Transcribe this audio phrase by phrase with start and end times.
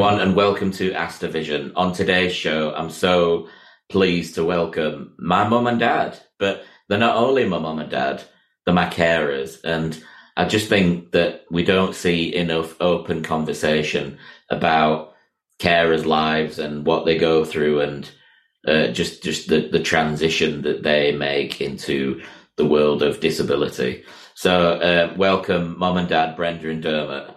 [0.00, 1.72] Hi, everyone, and welcome to Vision.
[1.76, 3.50] On today's show, I'm so
[3.90, 8.22] pleased to welcome my mum and dad, but they're not only my mum and dad,
[8.64, 9.62] they're my carers.
[9.62, 10.02] And
[10.38, 14.16] I just think that we don't see enough open conversation
[14.48, 15.12] about
[15.58, 18.10] carers' lives and what they go through and
[18.66, 22.22] uh, just just the, the transition that they make into
[22.56, 24.04] the world of disability.
[24.34, 27.36] So, uh, welcome, mum and dad, Brenda and Dermot.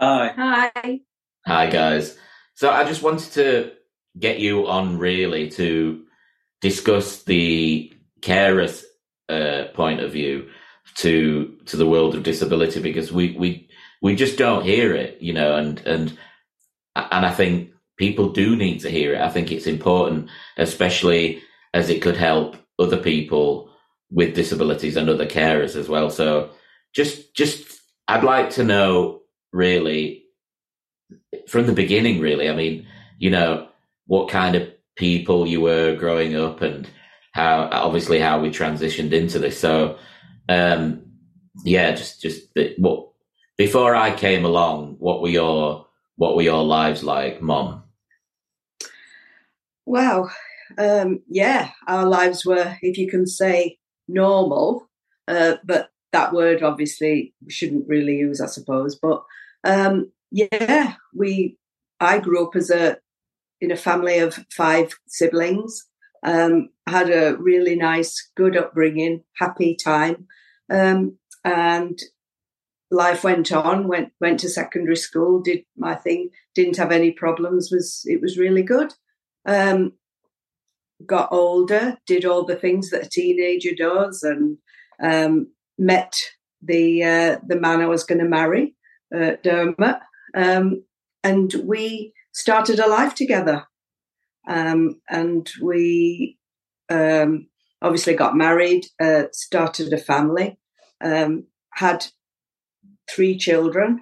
[0.00, 0.32] Hi.
[0.36, 1.00] Hi.
[1.48, 2.14] Hi, guys.
[2.56, 3.72] So, I just wanted to
[4.18, 6.04] get you on really to
[6.60, 8.84] discuss the carers'
[9.30, 10.50] uh, point of view
[10.96, 13.70] to to the world of disability because we we
[14.02, 16.18] we just don't hear it, you know, and and
[16.94, 19.22] and I think people do need to hear it.
[19.22, 21.42] I think it's important, especially
[21.72, 23.70] as it could help other people
[24.10, 26.10] with disabilities and other carers as well.
[26.10, 26.50] So
[26.94, 30.27] just just I'd like to know really
[31.48, 32.48] from the beginning really.
[32.48, 32.86] I mean,
[33.18, 33.68] you know,
[34.06, 36.88] what kind of people you were growing up and
[37.32, 39.58] how obviously how we transitioned into this.
[39.58, 39.98] So
[40.48, 41.02] um
[41.64, 43.08] yeah, just just what
[43.56, 47.84] before I came along, what were your what were your lives like, mom?
[49.86, 50.30] Well,
[50.76, 54.90] um, yeah, our lives were, if you can say, normal,
[55.26, 58.96] uh, but that word obviously shouldn't really use, I suppose.
[58.96, 59.22] But
[59.64, 61.56] um, yeah, we.
[62.00, 62.98] I grew up as a
[63.60, 65.84] in a family of five siblings.
[66.22, 70.26] Um, had a really nice, good upbringing, happy time,
[70.70, 71.98] um, and
[72.90, 73.88] life went on.
[73.88, 77.70] Went went to secondary school, did my thing, didn't have any problems.
[77.70, 78.92] Was it was really good.
[79.46, 79.92] Um,
[81.06, 84.58] got older, did all the things that a teenager does, and
[85.02, 85.48] um,
[85.78, 86.14] met
[86.62, 88.74] the uh, the man I was going to marry,
[89.14, 90.00] uh, Dermot,
[90.34, 90.84] um,
[91.22, 93.64] and we started a life together.
[94.46, 96.38] Um, and we
[96.88, 97.48] um,
[97.82, 100.58] obviously got married, uh, started a family,
[101.02, 102.06] um, had
[103.10, 104.00] three children.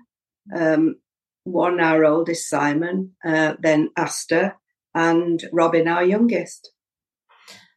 [0.54, 0.96] Um,
[1.44, 4.54] one, our oldest, Simon, uh, then Asta,
[4.94, 6.72] and Robin, our youngest.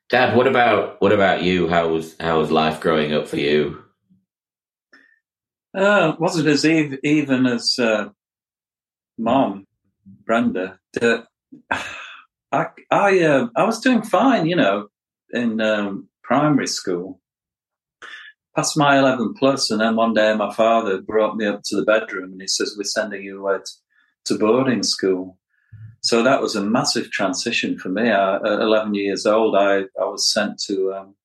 [0.09, 1.67] Dad, what about what about you?
[1.67, 3.83] How was how was life growing up for you?
[5.77, 8.09] Uh, wasn't as ev- even as uh,
[9.19, 9.67] mom,
[10.25, 10.79] Brenda.
[12.51, 14.87] I I uh, I was doing fine, you know,
[15.31, 17.19] in um, primary school.
[18.55, 21.85] Past my eleven plus, and then one day my father brought me up to the
[21.85, 23.59] bedroom and he says, "We're sending you away
[24.25, 25.37] to boarding school."
[26.01, 28.09] So that was a massive transition for me.
[28.09, 31.15] I, at 11 years old, I, I was sent to um,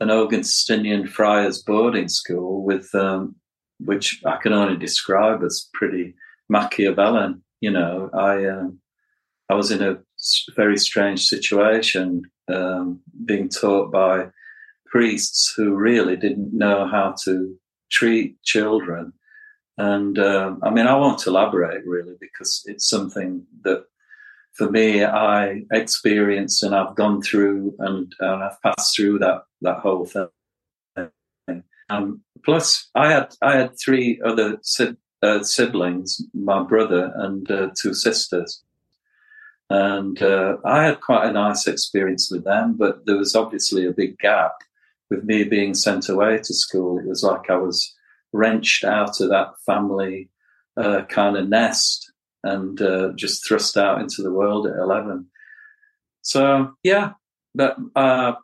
[0.00, 3.36] an Augustinian friars boarding school with, um,
[3.78, 6.14] which I can only describe as pretty
[6.50, 7.42] Machiavellian.
[7.60, 8.80] You know, I, um,
[9.48, 9.98] I was in a
[10.56, 14.28] very strange situation, um, being taught by
[14.86, 17.56] priests who really didn't know how to
[17.90, 19.12] treat children.
[19.78, 23.84] And um, I mean, I won't elaborate really because it's something that
[24.52, 29.78] for me, I experienced and I've gone through and, and I've passed through that that
[29.78, 30.28] whole thing.
[31.88, 34.58] Um, plus, I had I had three other
[35.22, 38.62] uh, siblings, my brother and uh, two sisters,
[39.68, 42.74] and uh, I had quite a nice experience with them.
[42.76, 44.52] But there was obviously a big gap
[45.10, 46.98] with me being sent away to school.
[46.98, 47.94] It was like I was
[48.32, 50.28] wrenched out of that family
[50.76, 55.26] uh, kind of nest and uh, just thrust out into the world at 11.
[56.22, 57.12] So, yeah,
[57.54, 58.34] but uh,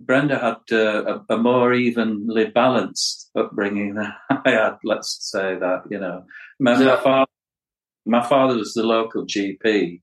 [0.00, 6.24] Brenda had a, a, more evenly balanced upbringing I had, let's say that, you know.
[6.58, 7.30] My, my, father,
[8.06, 10.02] my father was the local GP,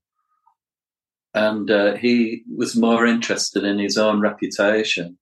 [1.34, 5.18] and uh, he was more interested in his own reputation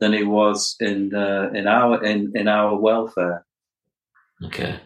[0.00, 3.44] than he was in uh, in our in, in our welfare.
[4.44, 4.78] Okay.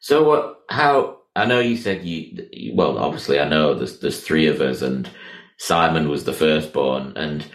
[0.00, 0.62] So, what?
[0.68, 2.74] How I know you said you.
[2.74, 5.08] Well, obviously, I know there's there's three of us, and
[5.58, 7.12] Simon was the firstborn.
[7.16, 7.46] And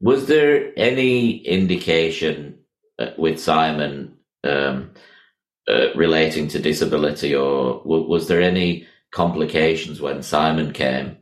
[0.00, 2.58] was there any indication
[2.98, 4.90] uh, with Simon um,
[5.68, 11.16] uh, relating to disability, or was there any complications when Simon came?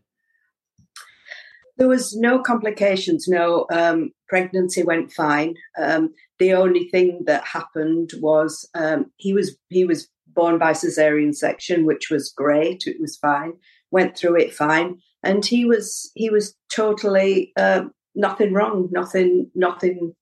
[1.77, 3.29] There was no complications.
[3.29, 5.55] No, um, pregnancy went fine.
[5.79, 11.35] Um, the only thing that happened was um, he was he was born by cesarean
[11.35, 12.85] section, which was great.
[12.87, 13.53] It was fine.
[13.91, 17.85] Went through it fine, and he was he was totally uh,
[18.15, 20.15] nothing wrong, nothing nothing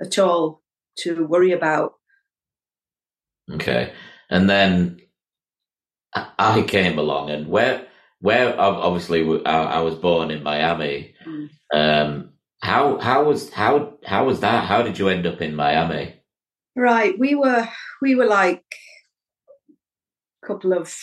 [0.00, 0.62] at all
[0.98, 1.94] to worry about.
[3.52, 3.92] Okay,
[4.30, 5.00] and then
[6.14, 7.86] I came along, and where
[8.20, 11.14] where obviously I, was born in Miami.
[11.26, 11.50] Mm.
[11.74, 12.30] Um,
[12.62, 14.64] how how was how how was that?
[14.64, 16.14] How did you end up in Miami?
[16.74, 17.68] Right, we were
[18.00, 18.64] we were like
[20.42, 20.94] a couple of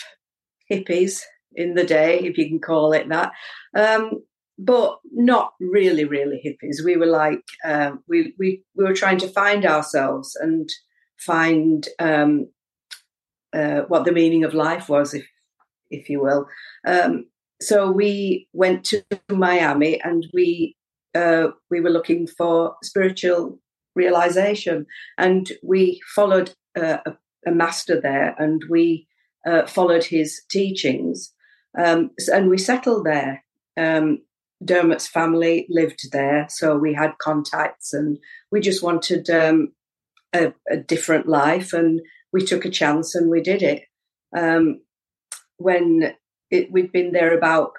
[0.72, 1.22] hippies
[1.54, 3.34] in the day, if you can call it that.
[3.76, 4.24] Um,
[4.58, 6.84] but not really, really hippies.
[6.84, 10.70] We were like uh, we we we were trying to find ourselves and
[11.26, 12.50] find um,
[13.54, 15.26] uh, what the meaning of life was, if
[15.90, 16.48] if you will.
[16.86, 17.26] Um,
[17.62, 20.76] so we went to Miami and we
[21.14, 23.60] uh, we were looking for spiritual
[23.96, 24.86] realization,
[25.18, 27.14] and we followed uh, a,
[27.46, 29.08] a, master there, and we
[29.46, 31.34] uh, followed his teachings,
[31.78, 33.44] um, and we settled there.
[33.76, 34.20] Um,
[34.64, 38.18] Dermot's family lived there, so we had contacts, and
[38.52, 39.74] we just wanted um,
[40.34, 42.02] a, a, different life, and
[42.32, 43.84] we took a chance and we did it.
[44.36, 44.82] Um,
[45.58, 46.14] when
[46.50, 47.72] it, we'd been there about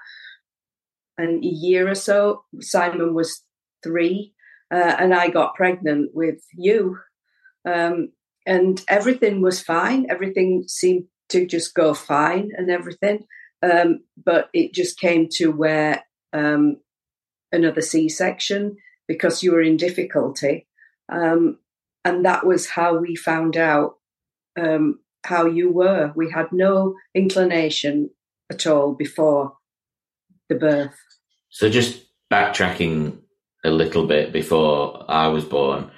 [1.19, 3.43] an, a year or so, Simon was
[3.83, 4.35] three,
[4.73, 6.99] uh, and I got pregnant with you,
[7.69, 8.13] um,
[8.47, 10.07] and everything was fine.
[10.11, 13.25] Everything seemed to just go fine, and everything.
[13.63, 16.79] Um, but it just came to where um,
[17.53, 18.77] another C section
[19.07, 20.67] because you were in difficulty.
[21.11, 21.59] Um,
[22.05, 23.97] and that was how we found out
[24.59, 26.13] um, how you were.
[26.15, 28.11] We had no inclination
[28.51, 29.55] at all before
[30.49, 30.99] the birth.
[31.51, 33.19] So, just backtracking
[33.65, 35.91] a little bit before I was born,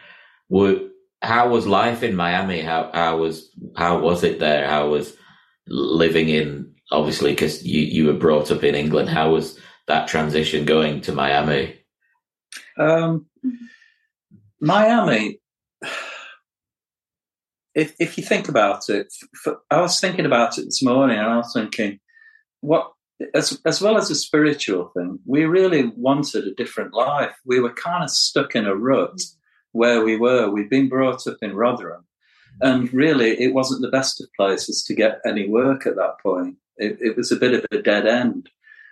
[0.49, 0.81] were,
[1.23, 2.61] how was life in Miami?
[2.61, 4.69] How how was how was it there?
[4.69, 5.17] How was
[5.67, 9.09] living in obviously because you you were brought up in England?
[9.09, 11.79] How was that transition going to Miami?
[12.79, 13.27] Um,
[14.61, 15.41] Miami,
[17.75, 21.27] if if you think about it, for, I was thinking about it this morning, and
[21.27, 22.01] I was thinking,
[22.61, 22.93] what
[23.35, 27.35] as as well as a spiritual thing, we really wanted a different life.
[27.45, 29.21] We were kind of stuck in a rut
[29.73, 30.51] where we were.
[30.51, 32.07] We'd been brought up in Rotherham,
[32.61, 36.57] and really, it wasn't the best of places to get any work at that point.
[36.77, 38.49] It, it was a bit of a dead end.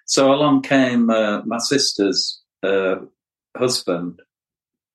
[0.07, 2.97] So along came uh, my sister's uh,
[3.57, 4.21] husband,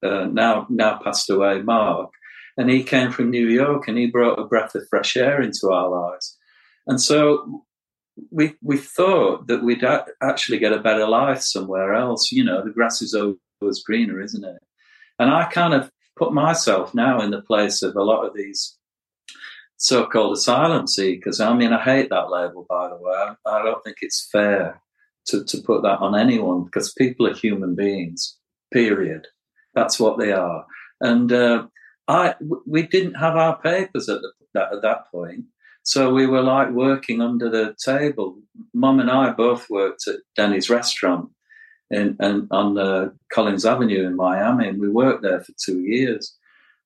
[0.04, 2.12] uh, now now passed away, Mark,
[2.58, 5.70] and he came from New York and he brought a breath of fresh air into
[5.72, 6.38] our lives.
[6.88, 7.64] And so
[8.32, 12.32] we we thought that we'd a- actually get a better life somewhere else.
[12.32, 14.62] You know, the grass is always greener, isn't it?
[15.20, 18.78] And I kind of put myself now in the place of a lot of these
[19.78, 21.40] so-called asylum seekers.
[21.40, 23.14] I mean, I hate that label, by the way.
[23.14, 24.82] I, I don't think it's fair
[25.28, 28.38] to, to put that on anyone because people are human beings,
[28.74, 29.28] period.
[29.78, 30.66] That's what they are.
[31.00, 31.68] And uh,
[32.08, 32.34] I,
[32.66, 35.44] we didn't have our papers at, the, that, at that point.
[35.84, 38.40] So we were like working under the table.
[38.74, 41.30] Mum and I both worked at Denny's restaurant
[41.92, 46.36] in, in on uh, Collins Avenue in Miami, and we worked there for two years.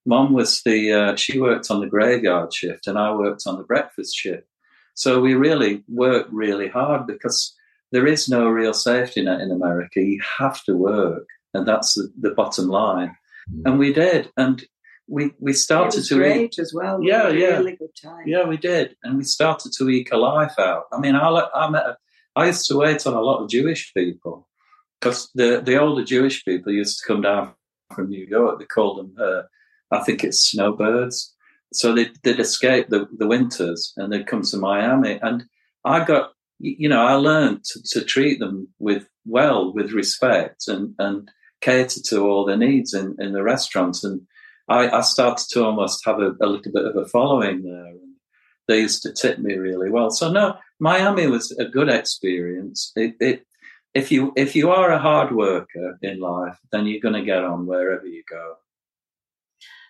[0.04, 3.64] Mum was the uh, she worked on the graveyard shift, and I worked on the
[3.64, 4.46] breakfast shift.
[4.94, 7.56] So we really worked really hard because
[7.90, 10.00] there is no real safety net in America.
[10.00, 13.16] You have to work, and that's the, the bottom line.
[13.50, 13.62] Mm.
[13.66, 14.64] And we did, and
[15.08, 17.02] we we started to great eat as well.
[17.02, 18.26] Yeah, yeah, really good time.
[18.26, 20.84] Yeah, we did, and we started to eke a life out.
[20.92, 21.96] I mean, I I met a,
[22.36, 24.48] I used to wait on a lot of Jewish people
[25.00, 27.54] because the the older Jewish people used to come down
[27.94, 28.58] from New York.
[28.58, 29.42] They called them, uh,
[29.90, 31.34] I think it's snowbirds.
[31.74, 35.18] So they, they'd escape the, the winters and they'd come to Miami.
[35.22, 35.44] And
[35.84, 36.32] I got
[36.62, 41.28] you know, I learned to, to, treat them with well, with respect, and and
[41.62, 44.04] cater to all their needs in, in the restaurants.
[44.04, 44.22] And
[44.68, 47.86] I, I started to almost have a, a, little bit of a following there.
[47.86, 48.16] And
[48.68, 50.10] they used to tip me really well.
[50.10, 52.92] So no, Miami was a good experience.
[52.94, 53.46] It, it
[53.94, 57.44] if you if you are a hard worker in life, then you're going to get
[57.44, 58.54] on wherever you go.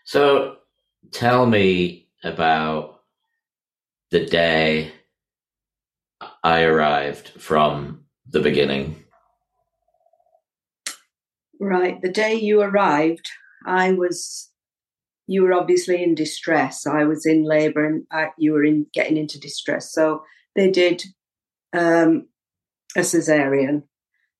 [0.04, 0.56] So,
[1.12, 3.02] tell me about
[4.10, 4.92] the day
[6.42, 9.01] I arrived from the beginning?
[11.62, 12.02] Right.
[12.02, 13.30] The day you arrived,
[13.64, 14.50] I was,
[15.28, 16.88] you were obviously in distress.
[16.88, 19.92] I was in labor and I, you were in getting into distress.
[19.92, 20.24] So
[20.56, 21.04] they did
[21.72, 22.26] um,
[22.96, 23.84] a cesarean.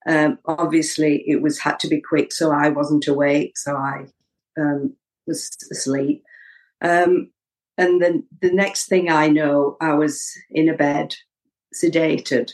[0.04, 4.06] Um, obviously, it was had to be quick, so I wasn't awake, so I
[4.58, 4.96] um,
[5.28, 6.24] was asleep.
[6.80, 7.30] Um,
[7.78, 11.14] and then the next thing I know, I was in a bed
[11.72, 12.50] sedated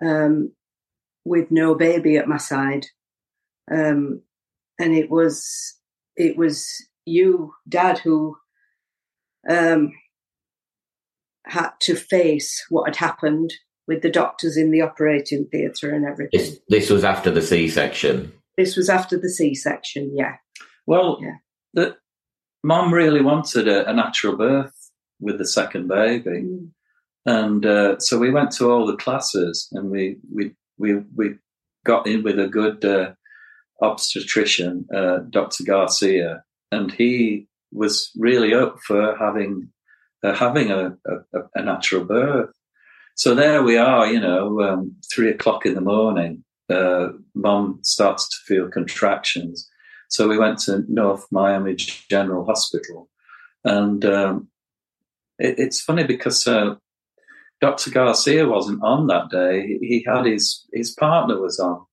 [0.00, 0.52] um,
[1.24, 2.86] with no baby at my side.
[3.70, 4.22] Um,
[4.78, 5.76] and it was
[6.16, 6.66] it was
[7.06, 8.36] you, Dad, who
[9.48, 9.92] um,
[11.46, 13.52] had to face what had happened
[13.86, 16.38] with the doctors in the operating theatre and everything.
[16.38, 18.32] This, this was after the C section.
[18.56, 20.36] This was after the C section, yeah.
[20.86, 21.36] Well, Yeah.
[21.74, 21.96] the
[22.62, 24.74] mom really wanted a, a natural birth
[25.20, 26.70] with the second baby, Mm.
[27.26, 31.34] and uh, so we went to all the classes, and we we we we
[31.84, 33.12] got in with a good uh,
[33.80, 35.64] obstetrician, uh, Dr.
[35.64, 39.70] Garcia, and he was really up for having
[40.22, 42.50] uh, having a, a, a natural birth.
[43.14, 46.44] So there we are, you know, um, three o'clock in the morning.
[46.68, 49.68] Uh, mom starts to feel contractions.
[50.08, 53.08] So we went to North Miami General Hospital.
[53.64, 54.48] And um,
[55.38, 56.76] it, it's funny because uh,
[57.60, 57.90] Dr.
[57.90, 59.66] Garcia wasn't on that day.
[59.66, 61.84] He, he had his, his partner was on.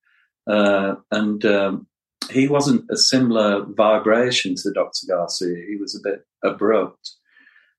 [0.48, 1.88] Uh, and um,
[2.32, 5.08] he wasn't a similar vibration to Dr.
[5.08, 5.56] Garcia.
[5.68, 7.12] He was a bit abrupt.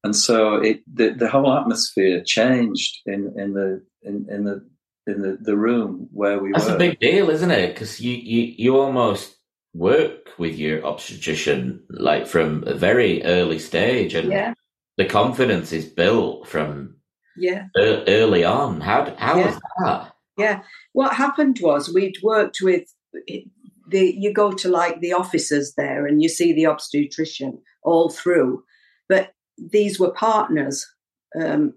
[0.05, 4.65] And so it, the, the whole atmosphere changed in, in the in, in the
[5.07, 6.73] in the, the room where we That's were.
[6.73, 7.75] That's a big deal, isn't it?
[7.75, 9.37] Because you, you, you almost
[9.75, 14.55] work with your obstetrician like from a very early stage, and Yeah,
[14.99, 16.97] the confidence is built from
[17.37, 17.67] yeah.
[17.77, 18.81] early on.
[18.81, 19.47] How how Yeah.
[19.47, 20.13] was that?
[20.39, 20.63] Yeah.
[20.93, 22.85] What happened was we'd worked with
[23.27, 28.63] the you go to like the officers there and you see the obstetrician all through,
[29.09, 30.87] but these were partners.
[31.39, 31.75] Um,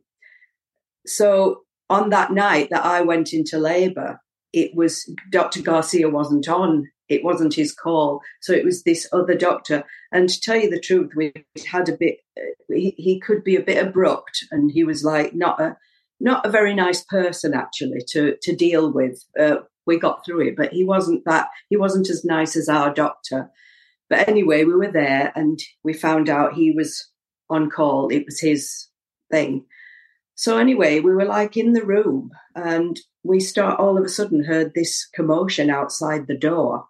[1.06, 4.20] so on that night that I went into labour,
[4.54, 5.62] it was Dr.
[5.62, 6.90] Garcia wasn't on.
[7.10, 9.84] It wasn't his call, so it was this other doctor.
[10.14, 11.34] And to tell you the truth, we
[11.68, 12.20] had a bit.
[12.70, 15.76] He, he could be a bit abrupt, and he was like not a
[16.22, 19.24] not a very nice person actually to to deal with.
[19.40, 21.48] Uh, we got through it, but he wasn't that.
[21.70, 23.50] He wasn't as nice as our doctor.
[24.10, 27.10] But anyway, we were there, and we found out he was
[27.50, 28.10] on call.
[28.10, 28.88] It was his
[29.32, 29.66] thing.
[30.36, 34.44] So anyway, we were like in the room, and we start all of a sudden
[34.44, 36.86] heard this commotion outside the door.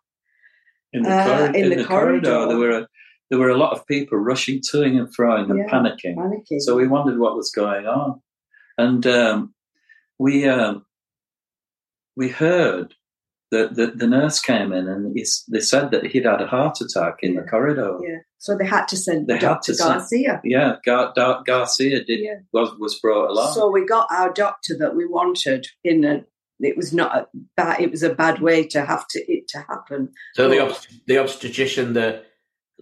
[0.94, 2.48] in the, Uh, corridor, in in the the corridor, corridor.
[2.50, 2.88] there were a,
[3.30, 5.68] there were a lot of people rushing to and froing and Yeah.
[5.74, 6.16] panicking.
[6.18, 6.60] Panicking.
[6.60, 8.22] So we wondered what was going on,
[8.78, 9.54] and um,
[10.20, 10.86] we um,
[12.16, 12.94] we heard
[13.52, 16.80] that the, the nurse came in and he's, they said that he'd had a heart
[16.80, 17.98] attack in the corridor.
[18.02, 18.20] yeah.
[18.38, 19.74] So they had to send They had Dr.
[19.74, 20.42] to send- Garcia.
[20.46, 22.36] Yeah, Gar- Dar- Garcia did Yeah.
[22.54, 23.54] was was brought along.
[23.54, 26.24] So we got our doctor that we wanted in a.
[26.64, 27.82] It was not a bad.
[27.82, 30.10] It was a bad way to have to it to happen.
[30.36, 30.70] So the Oh.
[30.70, 32.26] obst- the obstetrician that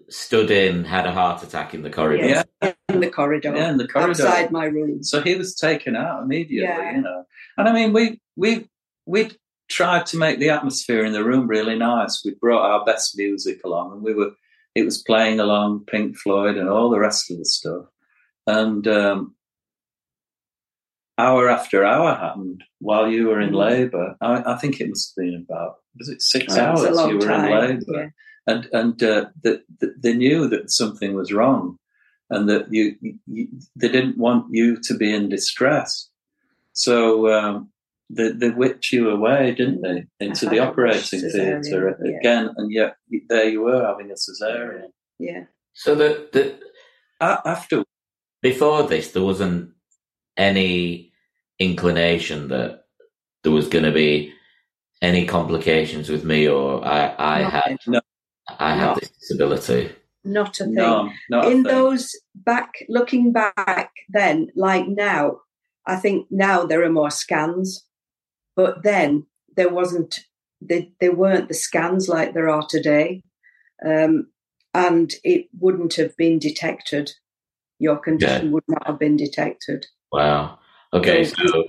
[0.10, 2.25] stood in had a heart attack in the corridor.
[2.62, 2.74] Yeah.
[2.89, 4.12] in the corridor, yeah, in the corridor.
[4.12, 5.03] outside my room.
[5.03, 6.96] So he was taken out immediately, Yeah.
[6.96, 7.25] you know.
[7.58, 8.68] And I mean, we we
[9.06, 9.32] we
[9.70, 12.24] tried to make the atmosphere in the room really nice.
[12.25, 14.32] We brought our best music along, and we were
[14.75, 17.86] it was playing along Pink Floyd and all the rest of the stuff.
[18.48, 19.36] And um,
[21.18, 23.56] hour after hour happened while you were in Mhm.
[23.70, 24.15] labour.
[24.22, 27.22] I, I think it must have been about was it six Oh, hours you were
[27.22, 28.10] time, in labour yeah.
[28.48, 31.77] And and uh, that that they knew that something was wrong,
[32.29, 32.96] and that you,
[33.27, 36.10] you they didn't want you to be in distress.
[36.74, 37.69] So um,
[38.10, 42.17] they they whipped you away, didn't they, into the operating theatre yeah.
[42.17, 42.96] again, and yet
[43.29, 44.89] there you were having a cesarean.
[45.19, 45.43] Yeah,
[45.74, 46.60] So the, the
[47.19, 47.84] After
[48.41, 49.72] before this, there wasn't
[50.38, 51.12] any
[51.60, 52.86] inclination that
[53.43, 54.34] there was going to be
[55.01, 58.01] any complications with me, or I, I had No.
[58.60, 58.96] I had No.
[59.00, 59.92] this disability.
[60.25, 60.74] not a thing.
[60.74, 61.74] no, not a in thing.
[61.74, 65.38] those back looking back then like now
[65.86, 67.86] i think now there are more scans
[68.56, 69.25] but then
[69.56, 70.20] there wasn't
[70.62, 73.24] they, they weren't the scans like there are today
[73.86, 74.28] um,
[74.74, 77.12] and it wouldn't have been detected
[77.80, 80.60] your condition would not have been detected Wow.
[80.92, 81.63] Okay, So- so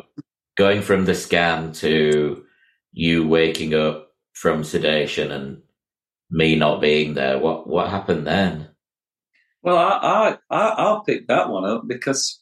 [0.57, 2.45] going from the scan to
[2.93, 5.63] you waking up from sedation and
[6.31, 8.69] me not being there, what what happened then?
[9.63, 12.41] Well, I, I, I, I'll pick that one up because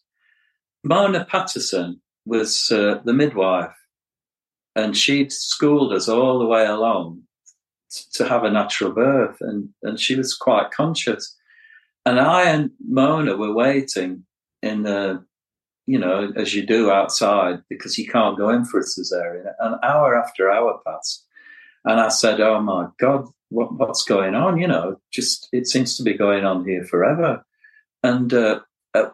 [0.84, 3.74] Mona Patterson was uh, the midwife
[4.76, 7.22] and she'd schooled us all the way along
[8.12, 11.36] to have a natural birth and, and she was quite conscious.
[12.06, 14.24] And I and Mona were waiting
[14.62, 15.24] in the,
[15.86, 19.52] you know, as you do outside because you can't go in for a cesarean.
[19.58, 21.26] An hour after hour passed.
[21.84, 24.58] And I said, Oh my God, what, what's going on?
[24.58, 27.44] You know, just it seems to be going on here forever.
[28.02, 28.60] And uh,
[28.94, 29.10] uh,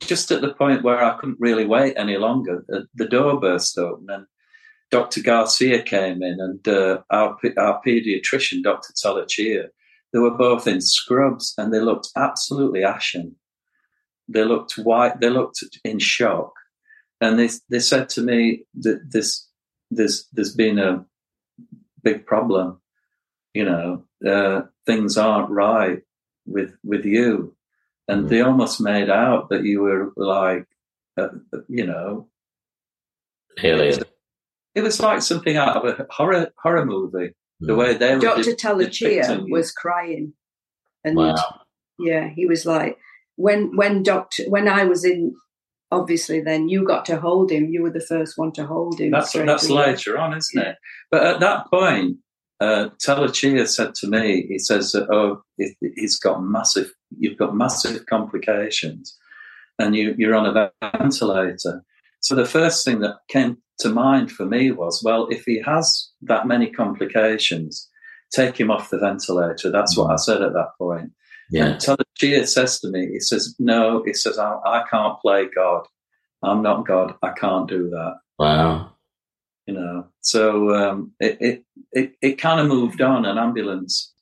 [0.00, 3.78] just at the point where I couldn't really wait any longer, the, the door burst
[3.78, 4.26] open and
[4.90, 5.20] Dr.
[5.20, 8.92] Garcia came in and uh, our, our pediatrician, Dr.
[8.92, 9.68] Talachia,
[10.12, 13.36] they were both in scrubs and they looked absolutely ashen.
[14.28, 15.20] they looked white.
[15.20, 16.52] They looked in shock,
[17.20, 19.48] and they they said to me that this
[19.90, 21.04] there's there's been a
[22.06, 22.80] big problem.
[23.52, 26.02] You know, uh, things aren't right
[26.46, 27.56] with with you,
[28.06, 28.28] and mm.
[28.28, 30.66] they almost made out that you were like,
[31.16, 31.28] uh,
[31.68, 32.28] you know,
[33.62, 34.04] alien.
[34.74, 37.34] It was like something out of a horror horror movie.
[37.60, 40.34] The way they Doctor Telechia was crying,
[41.02, 41.34] and wow.
[41.98, 42.98] yeah, he was like
[43.36, 45.34] when when Doctor when I was in
[45.90, 47.70] obviously then you got to hold him.
[47.70, 49.10] You were the first one to hold him.
[49.10, 50.70] That's that's later on, isn't yeah.
[50.70, 50.76] it?
[51.10, 52.18] But at that point,
[52.60, 56.90] uh, Telechia said to me, he says, "Oh, he's got massive.
[57.18, 59.16] You've got massive complications,
[59.78, 61.84] and you, you're on a ventilator."
[62.20, 66.10] So the first thing that came to mind for me was, well, if he has
[66.22, 67.88] that many complications,
[68.34, 69.70] take him off the ventilator.
[69.70, 71.12] That's what I said at that point.
[71.50, 71.66] Yeah.
[71.66, 75.86] And Telechia says to me, he says, no, he says, I, I can't play God.
[76.42, 77.14] I'm not God.
[77.22, 78.14] I can't do that.
[78.38, 78.92] Wow.
[79.66, 83.24] You know, so um, it, it, it, it kind of moved on.
[83.24, 84.12] An ambulance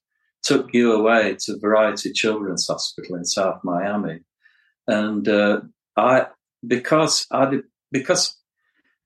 [0.43, 4.21] took you away to Variety Children's Hospital in South Miami.
[4.87, 5.61] And uh,
[5.97, 6.27] I,
[6.67, 8.37] because I did, because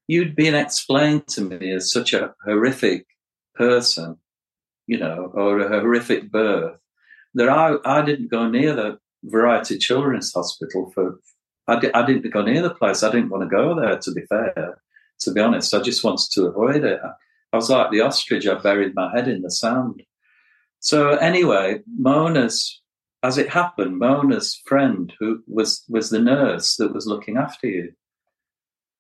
[0.07, 3.07] you'd been explained to me as such a horrific
[3.55, 4.19] person,
[4.87, 6.79] you know, or a horrific birth,
[7.35, 11.21] that I, I didn't go near the Variety Children's Hospital for,
[11.67, 13.03] I, di- I didn't go near the place.
[13.03, 14.81] I didn't want to go there, to be fair,
[15.21, 15.75] to be honest.
[15.75, 17.01] I just wanted to avoid it.
[17.53, 20.03] I was like the ostrich, I buried my head in the sand.
[20.81, 22.81] So anyway, Mona's,
[23.23, 27.93] as it happened, Mona's friend, who was, was the nurse that was looking after you,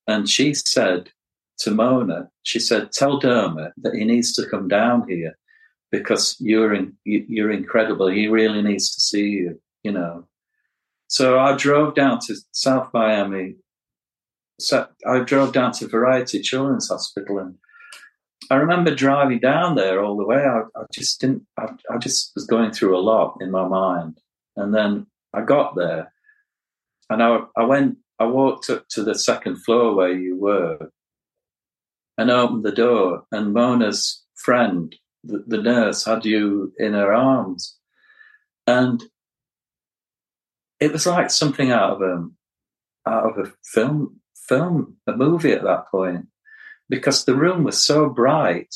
[0.07, 1.11] and she said
[1.59, 5.37] to Mona, she said, tell Dermot that he needs to come down here
[5.91, 8.09] because you're in, you're incredible.
[8.09, 10.27] He really needs to see you, you know.
[11.09, 13.57] So I drove down to South Miami.
[14.61, 17.55] So I drove down to Variety Children's Hospital and
[18.51, 20.43] I remember driving down there all the way.
[20.43, 24.21] I, I just didn't, I, I just was going through a lot in my mind.
[24.57, 26.13] And then I got there
[27.11, 30.91] and I, I went I walked up to the second floor where you were
[32.17, 34.95] and opened the door, and Mona's friend,
[35.25, 37.77] the, nurse, had you in her arms.
[38.67, 39.03] And
[40.81, 42.29] it was like something out of a
[43.09, 46.27] out of a film film a movie at that point
[46.89, 48.75] because the room was so bright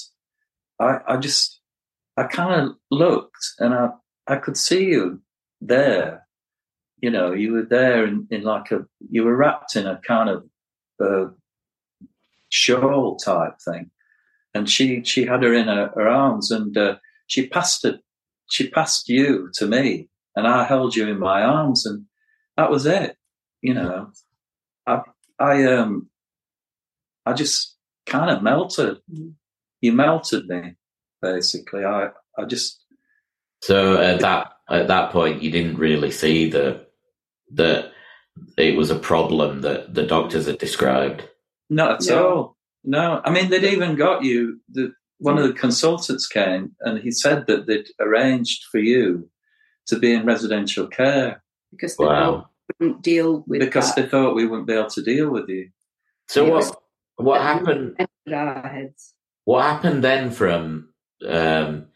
[0.80, 1.60] i i just
[2.16, 3.90] i kind of looked and i
[4.26, 5.20] i could see you
[5.60, 6.26] there
[7.02, 10.30] you know, you were there in, in like a, you were wrapped in a kind
[10.30, 10.44] of
[11.04, 11.30] uh,
[12.48, 13.90] shawl type thing.
[14.54, 18.00] And she, she had her in her, her arms and uh, she passed it,
[18.50, 22.04] she passed you to me and I held you in my arms and
[22.56, 23.16] that was it.
[23.62, 24.10] You know,
[24.86, 25.02] I,
[25.38, 26.08] I, um,
[27.24, 28.98] I just kind of melted.
[29.80, 30.74] You melted me,
[31.20, 31.84] basically.
[31.84, 32.84] I, I just.
[33.62, 36.86] So at that at that point, you didn't really see the
[37.52, 37.92] that
[38.56, 41.28] it was a problem that the doctors had described?
[41.68, 42.28] Not at no.
[42.28, 42.56] all.
[42.84, 44.60] No, I mean they'd even got you.
[44.72, 49.30] The, one of the consultants came and he said that they'd arranged for you
[49.86, 52.48] to be in residential care because they wow.
[52.80, 54.02] wouldn't deal with because that.
[54.02, 55.70] they thought we wouldn't be able to deal with you.
[56.28, 56.76] So what?
[57.16, 57.96] What happened?
[59.44, 60.88] What happened then from
[61.26, 61.86] um,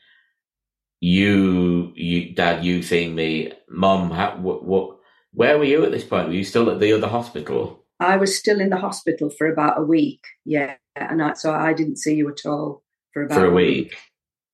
[1.00, 4.10] you, you, Dad, you seeing me, Mom?
[4.10, 4.96] How, what, what
[5.32, 6.28] where were you at this point?
[6.28, 7.84] Were you still at the other hospital?
[8.00, 10.24] I was still in the hospital for about a week.
[10.44, 12.82] Yeah, and I, so I didn't see you at all
[13.12, 13.90] for about for a, week.
[13.90, 13.96] week.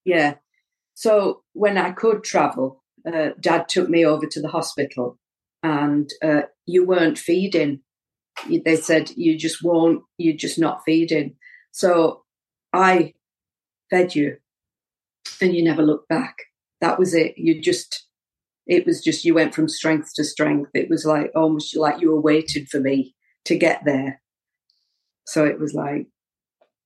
[0.05, 0.35] Yeah.
[0.95, 5.19] So when I could travel, uh, Dad took me over to the hospital,
[5.63, 7.81] and uh, you weren't feeding.
[8.49, 10.03] They said you just won't.
[10.19, 11.37] You're just not feeding.
[11.73, 12.23] So
[12.73, 13.15] I
[13.91, 14.37] fed you,
[15.41, 16.37] and you never looked back.
[16.81, 17.37] That was it.
[17.37, 18.07] You just
[18.67, 20.71] it was just you went from strength to strength.
[20.75, 24.21] It was like almost like you were waiting for me to get there.
[25.27, 26.07] So it was like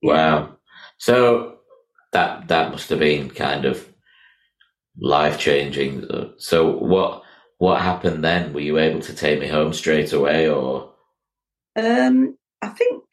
[0.01, 0.39] Wow.
[0.39, 0.55] Know.
[0.97, 1.57] So
[2.13, 3.87] that that must have been kind of
[4.99, 6.07] life changing.
[6.37, 7.23] So what
[7.57, 8.53] what happened then?
[8.53, 10.93] Were you able to take me home straight away or
[11.75, 13.03] um I think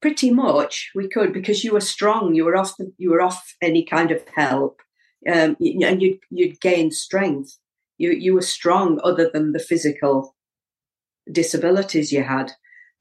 [0.00, 3.54] pretty much we could because you were strong you were off the, you were off
[3.62, 4.82] any kind of help
[5.26, 7.58] um, and you'd, you'd gain strength.
[7.98, 10.34] You, you were strong other than the physical
[11.30, 12.52] disabilities you had.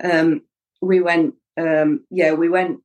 [0.03, 0.41] Um,
[0.81, 2.79] we went, um, yeah, we went,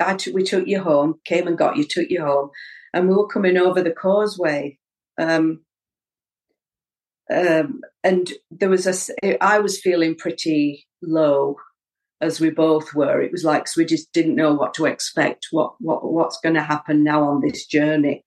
[0.00, 2.50] I t- we took you home, came and got you, took you home,
[2.92, 4.78] and we were coming over the causeway.
[5.18, 5.60] Um,
[7.32, 9.44] um, and there was a.
[9.44, 11.56] I was feeling pretty low,
[12.20, 13.20] as we both were.
[13.20, 15.48] It was like so we just didn't know what to expect.
[15.50, 18.24] What what what's going to happen now on this journey?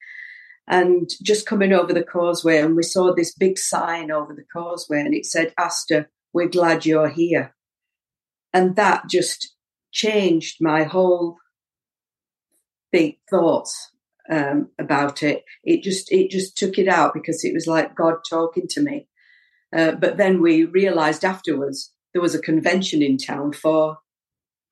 [0.68, 5.02] And just coming over the causeway, and we saw this big sign over the causeway,
[5.02, 7.56] and it said, "Asta, we're glad you're here."
[8.54, 9.54] And that just
[9.92, 11.38] changed my whole
[12.92, 13.92] big thoughts
[14.30, 15.44] um, about it.
[15.64, 19.08] It just it just took it out because it was like God talking to me.
[19.76, 23.98] Uh, but then we realised afterwards there was a convention in town for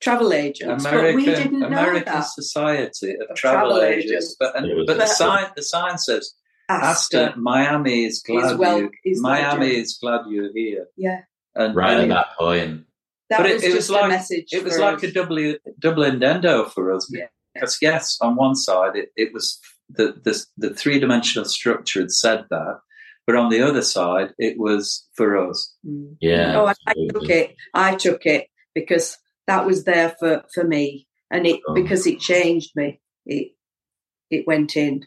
[0.02, 2.22] travel agents, American, but we didn't American know that.
[2.28, 4.06] Society of, Of Travel, Travel Agents.
[4.12, 4.36] Agents.
[4.40, 6.34] But, and, It but the But- sign the sign says
[6.70, 6.86] Asta,
[7.28, 10.88] Asta, Miami is glad well- you is glad Miami you're- is glad you're here.
[10.96, 11.22] yeah,
[11.56, 12.86] And, Right and at that point.
[13.30, 14.48] that But it- was it was just like- a message.
[14.52, 15.04] it was like us.
[15.04, 17.08] a double double indendo for us.
[17.12, 17.28] Yeah.
[17.54, 22.12] Because yes, on one side it, it was the the, the three dimensional structure had
[22.12, 22.80] said that,
[23.28, 25.74] but on the other side it was for us.
[25.88, 26.16] Mm.
[26.22, 26.60] Yeah.
[26.60, 27.56] Oh, I, I took it.
[27.74, 31.74] I took it because that was there for for me, and it Oh.
[31.76, 33.00] because it changed me.
[33.28, 33.52] It
[34.32, 35.06] it went in.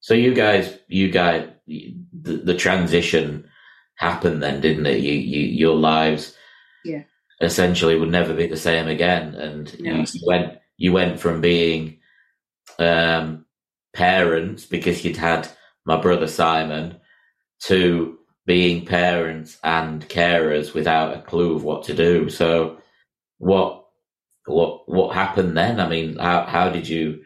[0.00, 3.48] So you guys, you guys, the, the transition
[3.96, 5.00] happened then, didn't it?
[5.00, 6.36] You, you, your lives,
[6.84, 7.02] Yeah.
[7.40, 10.04] essentially would never be the same again, and you, No.
[10.12, 11.98] you went, you went from being
[12.78, 13.44] um,
[13.94, 15.48] parents because you'd had
[15.84, 16.96] my brother Simon
[17.64, 22.28] to being parents and carers without a clue of what to do.
[22.28, 22.78] So,
[23.38, 23.86] what,
[24.46, 25.80] what, what happened then?
[25.80, 27.22] I mean, how how did you?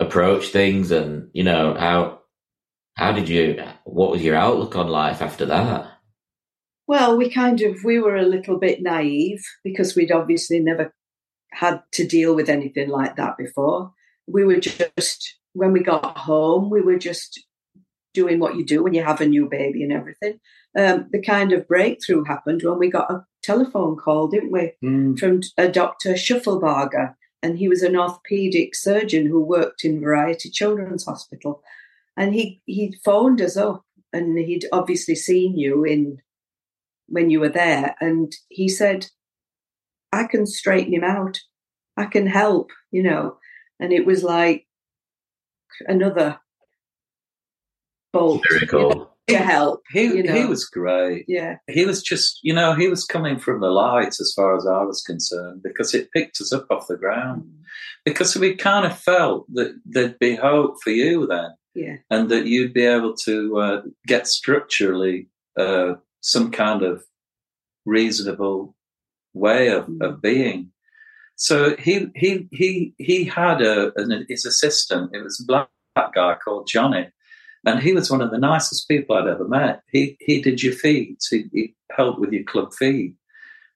[0.00, 2.18] approach things and you know how
[2.94, 5.92] how did you what was your outlook on life after that
[6.86, 10.92] Well, we kind of we were a little bit naive because we'd obviously never
[11.52, 13.92] had to deal with anything like that before.
[14.26, 17.40] We were just when we got home, we were just
[18.14, 20.38] doing what you do when you have a new baby and everything.
[20.78, 24.72] Um, the kind of breakthrough happened when we got a telephone call, didn't we,
[25.18, 26.14] from a Dr.
[26.14, 31.62] Shufflebarger, and he was an orthopedic surgeon who worked in Variety Children's Hospital,
[32.16, 36.18] and he he phoned us up, and he'd obviously seen you in
[37.08, 39.06] when you were there, and he said,
[40.12, 41.40] "I can straighten him out,
[41.96, 43.38] I can help," you know,
[43.80, 44.66] and it was like
[45.86, 46.38] another
[48.12, 50.34] bolt miracle to help, He You know.
[50.34, 51.24] he was great.
[51.28, 54.66] yeah, He was just you know he was coming from the light as far as
[54.66, 57.42] I was concerned because it picked us up off the ground.
[57.44, 57.62] Mm.
[58.04, 62.46] Because we kind of felt that there'd be hope for you then yeah, and that
[62.46, 67.02] you'd be able to uh, get structurally uh, some kind of
[67.84, 68.74] reasonable
[69.34, 70.02] way of, Mm.
[70.02, 70.70] of being.
[71.36, 75.14] So he he he he had a an, his assistant.
[75.14, 75.68] It was a black
[76.14, 77.08] guy called Johnny,
[77.66, 79.82] and he was one of the nicest people I'd ever met.
[79.90, 81.18] He he did your feet.
[81.28, 83.14] He, he helped with your club feet,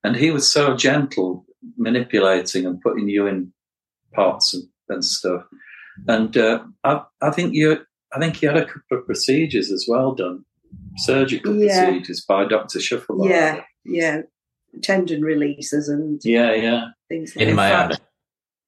[0.05, 1.45] and he was so gentle,
[1.77, 3.53] manipulating and putting you in
[4.13, 5.43] pots and, and stuff.
[6.09, 7.79] And uh, I I think you
[8.13, 10.45] I think he had a couple of procedures as well done,
[10.97, 11.85] surgical Yeah.
[11.87, 13.29] procedures by Doctor Shuffle.
[13.29, 14.23] yeah, yeah,
[14.83, 16.85] tendon releases and yeah, yeah.
[17.09, 17.95] things like in In Miami.
[17.95, 18.03] fact-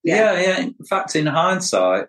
[0.05, 0.59] Yeah, yeah.
[0.61, 2.07] In fact, in hindsight,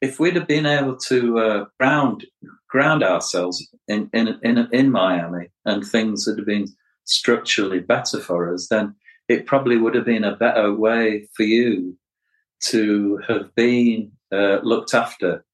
[0.00, 2.24] if we'd have been able to uh, ground
[2.68, 6.66] ground ourselves in, in in in Miami and things had been
[7.04, 8.94] structurally better for us, then
[9.28, 11.96] it probably would have been a better way for you
[12.70, 15.44] to have been uh, looked after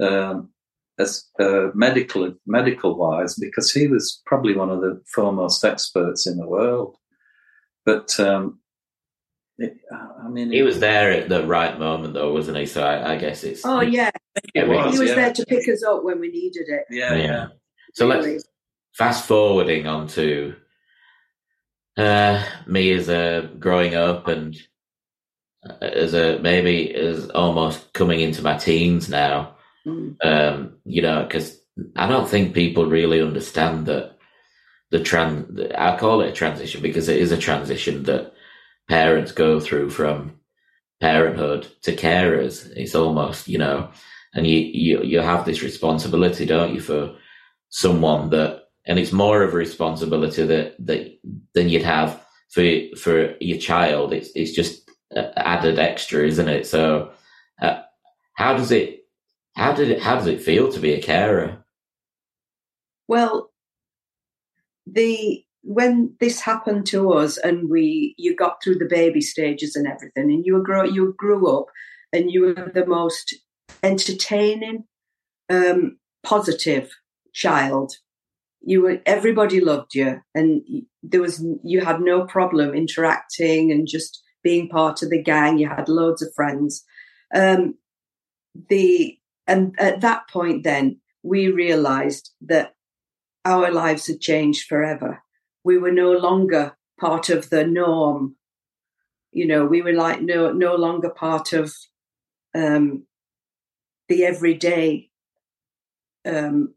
[0.00, 0.50] um,
[0.98, 6.36] as uh, medical medical wise, because he was probably one of the foremost experts in
[6.36, 6.96] the world.
[7.84, 8.60] But um,
[9.58, 13.14] it, I mean, he was there at the right moment though wasn't he so i,
[13.14, 14.10] I guess it's Oh yeah,
[14.54, 15.14] It he was, he was yeah.
[15.16, 16.84] there to pick us up when we needed it.
[16.90, 17.46] Yeah, yeah.
[17.94, 18.34] so really.
[18.34, 18.44] let's
[18.94, 20.54] fast forwarding on to
[21.96, 24.56] uh, me as a growing up and
[25.80, 29.56] as a maybe as almost coming into my teens now
[29.88, 30.16] Mm.
[30.24, 31.58] um, you know, because
[31.96, 34.16] I don't think people really understand that
[34.90, 35.74] the tran.
[35.76, 38.32] I call it a transition because it is a transition that
[38.88, 40.38] parents go through from
[41.00, 42.70] parenthood to carers.
[42.76, 43.90] It's almost, you know,
[44.34, 47.14] and you you you have this responsibility, don't you, for
[47.70, 51.18] someone that, and it's more of a responsibility that that
[51.54, 52.64] than you'd have for
[52.96, 54.12] for your child.
[54.12, 56.66] It's it's just added extra, isn't it?
[56.66, 57.12] So,
[57.60, 57.82] uh,
[58.34, 59.06] how does it?
[59.56, 60.02] How did it?
[60.02, 61.64] How does it feel to be a carer?
[63.06, 63.50] Well,
[64.86, 69.86] the when this happened to us, and we you got through the baby stages and
[69.86, 71.66] everything, and you were grow you grew up,
[72.12, 73.34] and you were the most
[73.82, 74.84] entertaining,
[75.50, 76.90] um, positive
[77.32, 77.92] child
[78.60, 80.62] you were everybody loved you, and
[81.02, 85.58] there was you had no problem interacting and just being part of the gang.
[85.58, 86.82] You had loads of friends.
[87.34, 87.74] Um,
[88.70, 92.74] the and at that point, then we realised that
[93.44, 95.22] our lives had changed forever.
[95.64, 98.36] We were no longer part of the norm.
[99.32, 101.74] You know, we were like no no longer part of
[102.54, 103.04] um,
[104.08, 105.10] the everyday
[106.24, 106.72] um,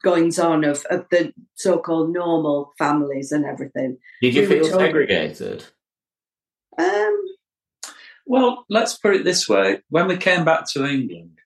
[0.00, 3.98] goings on of, of the so called normal families and everything.
[4.20, 5.64] Did you we feel segregated?
[6.78, 7.22] Um,
[8.26, 11.38] well, let's put it this way: when we came back to England,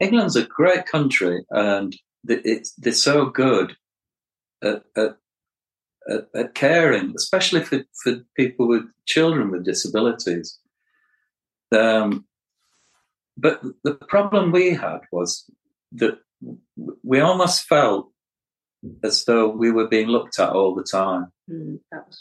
[0.00, 1.96] England's a great country, and
[2.28, 3.76] it's they're so good
[4.62, 5.16] at, at,
[6.34, 10.58] at, caring, especially for, for people with children with disabilities.
[11.72, 12.26] Um,
[13.36, 15.44] but the problem we had was
[15.92, 16.18] that
[17.02, 18.10] we almost felt
[19.02, 21.32] as though we were being looked at all the time.
[21.50, 21.78] Mm,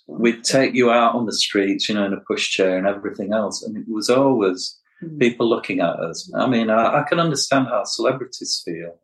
[0.07, 3.63] We'd take you out on the streets, you know, in a pushchair and everything else,
[3.63, 5.19] and it was always mm.
[5.19, 6.31] people looking at us.
[6.35, 8.99] I mean, I, I, can understand how celebrities feel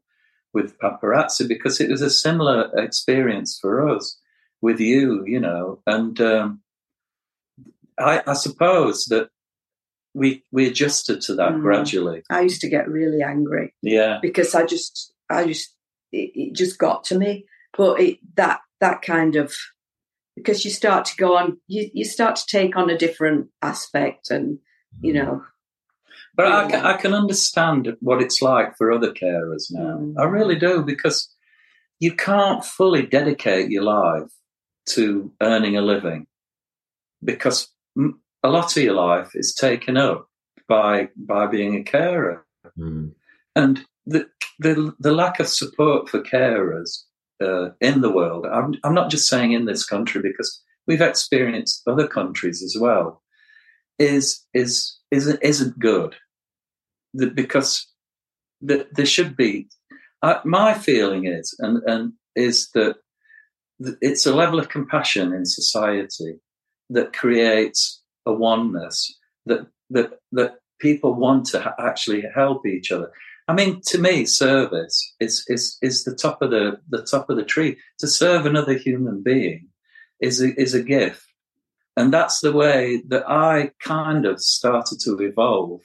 [0.53, 4.19] with paparazzi because it was a similar experience for us
[4.61, 6.61] with you, you know, and um,
[7.97, 9.29] I, I suppose that
[10.13, 11.61] we we adjusted to that mm.
[11.61, 12.23] gradually.
[12.29, 13.73] I used to get really angry.
[13.81, 14.19] Yeah.
[14.21, 15.73] Because I just I just
[16.11, 17.45] it, it just got to me.
[17.77, 19.55] But it that that kind of
[20.41, 24.31] because you start to go on you, you start to take on a different aspect
[24.31, 24.59] and
[25.01, 25.41] you know
[26.35, 29.97] but I can, I can understand what it's like for other carers now.
[29.97, 30.13] Mm.
[30.17, 31.29] I really do because
[31.99, 34.31] you can't fully dedicate your life
[34.87, 36.27] to earning a living
[37.23, 37.67] because
[38.43, 40.27] a lot of your life is taken up
[40.67, 42.45] by by being a carer,
[42.77, 43.11] mm.
[43.55, 44.27] and the,
[44.59, 47.03] the the lack of support for carers
[47.41, 48.45] uh, in the world.
[48.45, 53.21] I'm, I'm not just saying in this country because we've experienced other countries as well.
[53.99, 56.15] Is is isn't isn't good
[57.13, 57.87] because
[58.61, 59.67] the, there should be.
[60.23, 62.95] Uh, my feeling is and and is that
[64.01, 66.35] it's a level of compassion in society
[66.89, 69.13] that creates a oneness
[69.45, 73.11] that that that people want to actually help each other.
[73.47, 77.37] I mean, to me, service is is is the top of the the top of
[77.37, 77.77] the tree.
[77.99, 79.69] To serve another human being
[80.19, 81.25] is a, is a gift,
[81.97, 85.81] and that's the way that I kind of started to evolve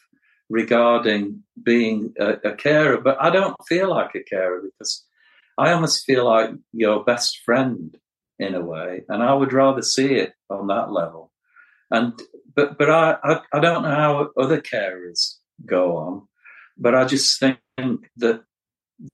[0.48, 2.98] regarding being a, a carer.
[3.00, 5.04] But I don't feel like a carer because
[5.58, 7.96] I almost feel like your best friend
[8.38, 11.32] in a way, and I would rather see it on that level.
[11.90, 12.12] And
[12.54, 16.28] but but I, I, I don't know how other carers go on,
[16.76, 17.58] but I just think
[18.16, 18.42] that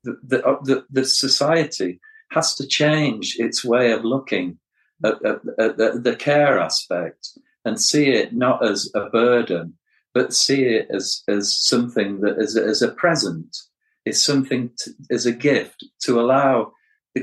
[0.04, 4.58] the the, uh, the, the society has to change its way of looking
[5.04, 7.28] at, at, at the, the care aspect
[7.64, 9.74] and see it not as a burden,
[10.14, 13.56] but see it as as something that is as a present.
[14.04, 14.70] It's something
[15.10, 16.72] as a gift to allow.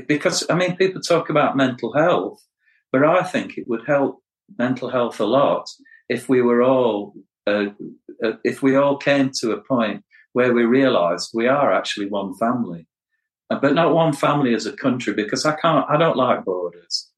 [0.06, 2.40] Because I mean, people talk about mental health,
[2.92, 4.22] but I think it would help
[4.58, 5.66] mental health a lot
[6.08, 7.14] if we were all
[7.46, 7.66] uh,
[8.24, 12.34] uh, if we all came to a point where we realised we are actually one
[12.34, 12.86] family,
[13.50, 17.08] uh, but not one family as a country because I can't I don't like borders.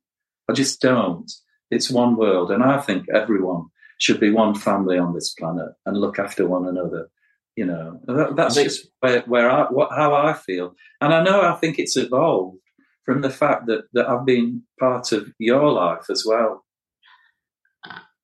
[0.49, 1.31] I just don't.
[1.71, 3.67] It's one world, and I think everyone
[3.99, 7.09] should be one family on this planet and look after one another.
[7.57, 11.43] You know, that, that's just where, where I, what, how I feel, and I know
[11.43, 12.59] I think it's evolved
[13.05, 16.65] from the fact that that I've been part of your life as well.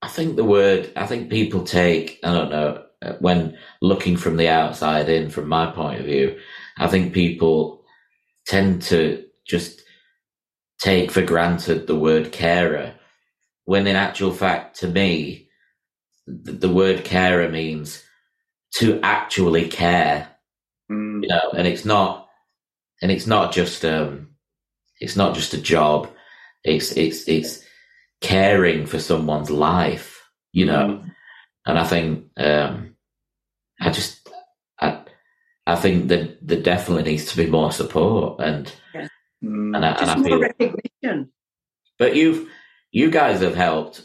[0.01, 2.85] I think the word, I think people take, I don't know,
[3.21, 6.39] when looking from the outside in, from my point of view,
[6.77, 7.85] I think people
[8.47, 9.83] tend to just
[10.81, 12.95] take for granted the word carer,
[13.65, 15.49] when in actual fact, to me,
[16.27, 18.03] the, the word carer means
[18.77, 20.29] to actually care,
[20.91, 21.23] mm.
[21.23, 22.29] you know, and it's not,
[23.03, 24.31] and it's not just, um,
[25.01, 26.09] it's not just a job.
[26.65, 27.65] It's, it's, it's,
[28.21, 31.01] caring for someone's life, you know.
[31.03, 31.15] Mm.
[31.69, 32.97] And I think um,
[33.79, 34.27] I just
[34.81, 35.03] I
[35.67, 39.09] I think that there definitely needs to be more support and yeah.
[39.43, 41.31] and I, and I feel recognition.
[41.99, 42.49] But you've
[42.91, 44.03] you guys have helped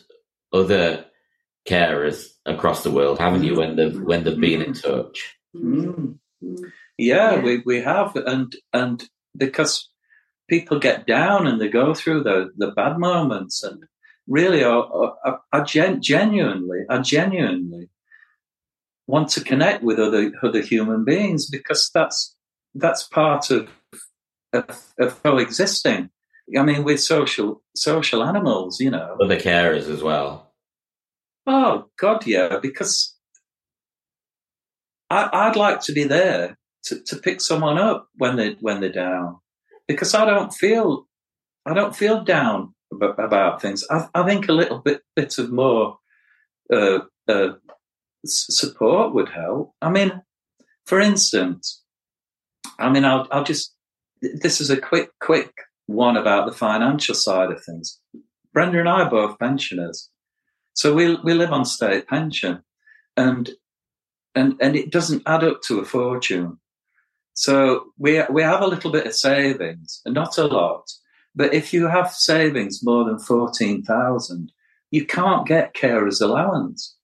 [0.51, 1.05] other
[1.65, 3.55] carers across the world, haven't you?
[3.55, 5.37] When they've when they've been in touch.
[5.55, 6.17] Mm.
[6.41, 6.65] Yeah,
[7.35, 9.01] yeah, we we have, and and
[9.37, 9.89] because
[10.49, 13.85] people get down and they go through the the bad moments, and
[14.27, 17.89] really are, are, are gen- genuinely, I genuinely
[19.07, 22.35] want to connect with other other human beings because that's
[22.75, 23.69] that's part of
[24.53, 24.65] of,
[24.99, 26.09] of coexisting.
[26.57, 29.17] I mean, we're social social animals, you know.
[29.21, 30.53] Other carers as well.
[31.45, 33.15] Oh God, yeah, because
[35.09, 38.91] I, would like to be there to, to pick someone up when they when they're
[38.91, 39.39] down,
[39.87, 41.07] because I don't feel
[41.65, 43.83] I don't feel down about, things.
[43.89, 45.97] I, I, think a little bit bit of more
[46.71, 47.53] uh, uh,
[48.25, 49.73] support would help.
[49.81, 50.21] I mean,
[50.85, 51.81] for instance,
[52.79, 53.73] I mean, I'll, I'll just
[54.21, 55.53] this is a quick quick
[55.85, 57.99] one about the financial side of things.
[58.53, 60.09] Brenda and I are both pensioners,
[60.73, 62.63] so we we live on state pension,
[63.17, 63.49] and
[64.35, 66.59] and and it doesn't add up to a fortune.
[67.33, 70.85] So we we have a little bit of savings, not a lot.
[71.35, 74.51] But if you have savings more than fourteen thousand,
[74.91, 76.95] you can't get carer's allowance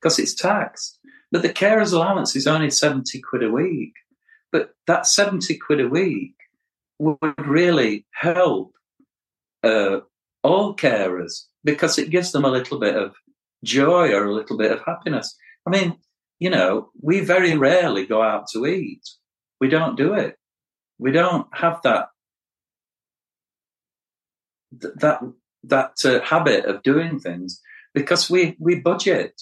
[0.00, 0.98] because it's taxed.
[1.30, 3.94] But the carer's allowance is only seventy quid a week.
[4.52, 6.34] But that seventy quid a week
[6.98, 8.74] would really help
[9.64, 10.00] uh,
[10.42, 13.14] all carers because it gives them a little bit of
[13.64, 15.36] joy or a little bit of happiness.
[15.66, 15.96] I mean,
[16.38, 19.02] you know, we very rarely go out to eat.
[19.60, 20.36] We don't do it.
[20.98, 22.08] We don't have that
[24.78, 25.20] that
[25.64, 27.60] that uh, habit of doing things
[27.94, 29.40] because we we budget.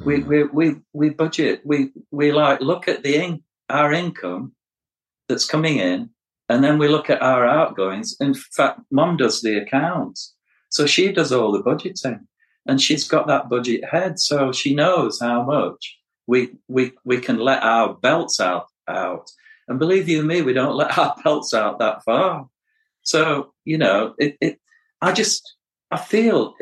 [0.00, 0.06] Mm.
[0.06, 1.62] We, we we we budget.
[1.64, 4.52] We we like look at the in, our income
[5.28, 6.10] that's coming in,
[6.48, 8.16] and then we look at our outgoings.
[8.20, 10.34] In fact, Mum does the accounts,
[10.68, 12.20] so she does all the budgeting,
[12.66, 17.38] and she's got that budget head, so she knows how much we we we can
[17.38, 19.30] let our belts out out.
[19.68, 22.48] And believe you me, we don't let our belts out that far.
[23.02, 24.60] So you know, it, it
[25.00, 25.56] I just
[25.90, 26.54] I feel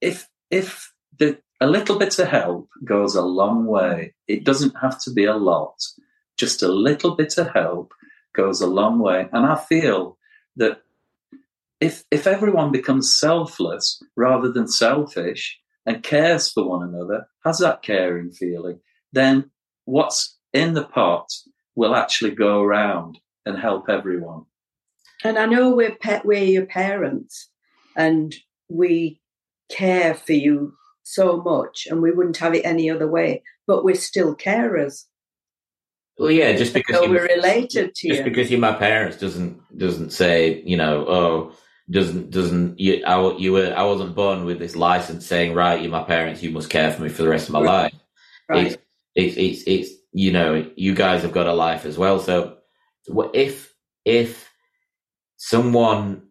[0.00, 4.14] if if the a little bit of help goes a long way.
[4.26, 5.74] It doesn't have to be a lot.
[6.36, 7.92] Just a little bit of help
[8.34, 9.28] goes a long way.
[9.32, 10.18] And I feel
[10.56, 10.82] that
[11.80, 17.82] if if everyone becomes selfless rather than selfish and cares for one another, has that
[17.82, 18.80] caring feeling,
[19.12, 19.50] then
[19.84, 21.28] what's in the pot
[21.74, 24.44] will actually go around and help everyone.
[25.24, 27.48] And I know we're we're your parents,
[27.98, 28.34] and
[28.70, 29.20] we
[29.70, 33.42] care for you so much, and we wouldn't have it any other way.
[33.66, 35.04] But we're still carers.
[36.18, 38.14] Well, yeah, just because so we're related to you.
[38.14, 38.30] just you.
[38.30, 41.52] because you're my parents doesn't doesn't say you know oh
[41.90, 45.92] doesn't doesn't you I, you were I wasn't born with this license saying right you're
[45.92, 47.66] my parents you must care for me for the rest of my right.
[47.66, 47.94] life.
[48.48, 48.66] Right.
[48.66, 48.76] It's,
[49.14, 52.18] it's it's it's you know you guys have got a life as well.
[52.18, 52.58] So
[53.32, 53.72] if
[54.04, 54.50] if
[55.36, 56.27] someone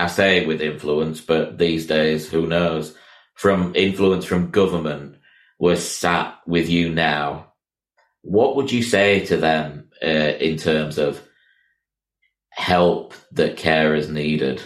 [0.00, 2.94] I say with influence, but these days who knows
[3.34, 5.16] from influence from government
[5.58, 7.50] was sat with you now
[8.22, 11.22] what would you say to them uh, in terms of
[12.50, 14.62] help that care is needed?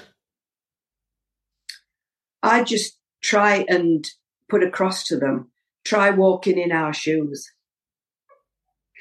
[2.43, 4.05] I just try and
[4.49, 5.51] put across to them
[5.85, 7.51] try walking in our shoes.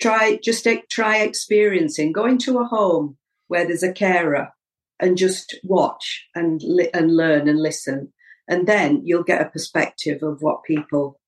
[0.02, 3.18] Try just try experiencing going to a home
[3.48, 4.50] where there's a carer
[5.00, 8.14] and just watch and li- and learn and listen,
[8.48, 11.20] and then you'll get a perspective of what people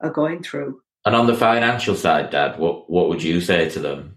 [0.00, 0.80] are going through.
[1.04, 4.16] And on the financial side, Dad, what, what would you say to them?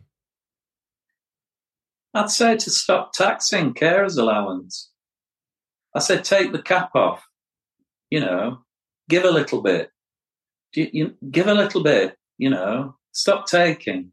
[2.13, 4.91] I'd say to stop taxing carers allowance.
[5.95, 7.25] I said take the cap off.
[8.09, 8.59] You know,
[9.09, 9.89] give a little bit.
[10.75, 12.15] You, you give a little bit.
[12.37, 14.11] You know, stop taking.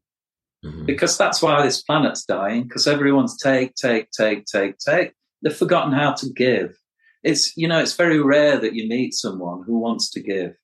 [0.64, 0.84] Mm-hmm.
[0.84, 2.64] Because that's why this planet's dying.
[2.64, 5.12] Because everyone's take, take, take, take, take.
[5.42, 6.76] They've forgotten how to give.
[7.22, 10.54] It's you know, it's very rare that you meet someone who wants to give.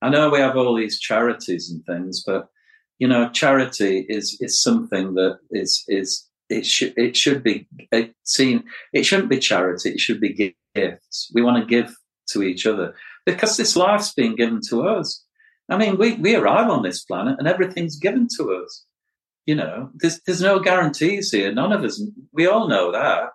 [0.00, 2.48] I know we have all these charities and things, but
[2.98, 7.68] you know, charity is is something that is is it should it should be
[8.24, 8.64] seen.
[8.92, 9.90] It shouldn't be charity.
[9.90, 11.30] It should be gifts.
[11.34, 11.94] We want to give
[12.30, 12.94] to each other
[13.26, 15.24] because this life's being given to us.
[15.68, 18.84] I mean, we we arrive on this planet and everything's given to us.
[19.48, 21.50] You know, there's there's no guarantees here.
[21.50, 22.02] None of us.
[22.34, 23.30] We all know that.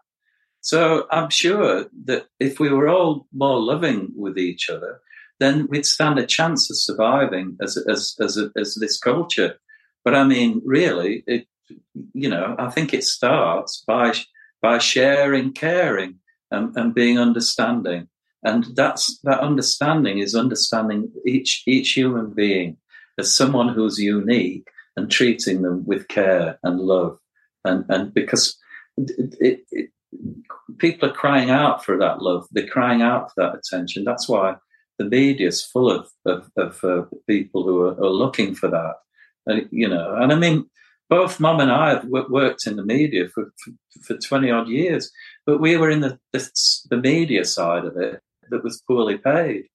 [0.61, 5.01] So I'm sure that if we were all more loving with each other,
[5.39, 9.55] then we'd stand a chance of surviving as as as, as this culture.
[10.05, 11.47] But I mean, really, it
[12.13, 14.13] you know, I think it starts by
[14.61, 16.19] by sharing, caring,
[16.51, 18.07] and, and being understanding,
[18.43, 22.77] and that's that understanding is understanding each each human being
[23.17, 27.17] as someone who's unique and treating them with care and love,
[27.65, 28.57] and and because
[28.97, 29.89] it, it,
[30.77, 34.03] people are crying out for that love, they're crying out for that attention.
[34.03, 34.55] That's why
[34.99, 38.95] the media is full of of, of uh, people who are, are, looking for that.
[39.45, 40.69] And you know, and I mean,
[41.09, 43.71] both mum and I have worked in the media for, for,
[44.01, 45.11] for 20 odd years,
[45.45, 46.49] but we were in the, the,
[46.89, 48.19] the media side of it
[48.49, 49.65] that was poorly paid.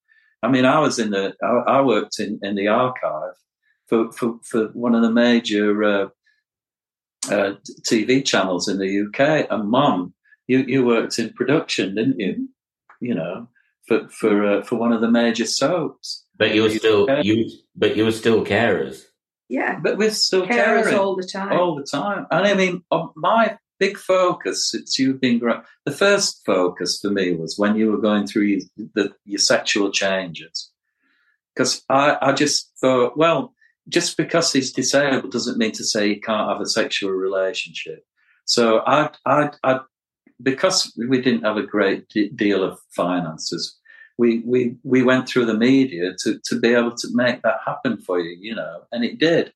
[0.41, 1.33] I mean, I was in the,
[1.67, 3.35] I worked in, in the archive
[3.89, 6.07] for, for, for one of the major uh,
[7.29, 9.47] uh, TV channels in the UK.
[9.49, 10.13] And mum,
[10.47, 12.49] you, you worked in production, didn't you?
[13.01, 13.47] You know,
[13.87, 16.25] for for uh, for one of the major soaps.
[16.37, 19.05] But you were still you, but you were still carers.
[19.47, 21.53] Yeah, but we're still carers caring all the time.
[21.53, 22.27] all the time.
[22.29, 22.83] And I mean,
[23.15, 27.91] my big focus since you've been growing, the first focus for me was when you
[27.91, 28.61] were going through your,
[28.93, 30.69] the, your sexual changes.
[31.55, 33.53] Because I, I just thought, well,
[33.89, 38.05] just because he's disabled doesn't mean to say he can't have a sexual relationship.
[38.45, 39.79] So I, I, I
[40.41, 43.77] because we didn't have a great deal of finances,
[44.17, 47.97] we, we, we went through the media to, to be able to make that happen
[47.97, 49.53] for you, you know, and it did.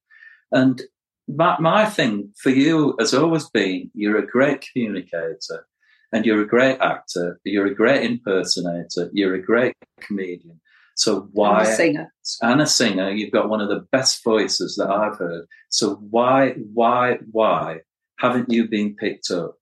[0.51, 0.81] And
[1.27, 5.65] my, my thing for you has always been you're a great communicator
[6.11, 10.59] and you're a great actor, you're a great impersonator, you're a great comedian.
[10.95, 12.13] So why and a singer?
[12.41, 13.11] And a singer.
[13.11, 15.45] You've got one of the best voices that I've heard.
[15.69, 17.79] So why, why, why
[18.19, 19.55] haven't you been picked up?